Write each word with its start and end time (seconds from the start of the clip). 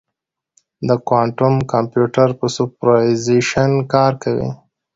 د 0.87 0.89
کوانټم 1.07 1.55
کمپیوټر 1.71 2.29
په 2.39 2.45
سوپرپوزیشن 2.55 3.71
کار 3.93 4.13
کوي. 4.23 4.49